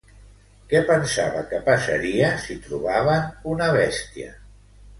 [0.71, 4.35] Què pensava que passaria si trobaven una bèstia?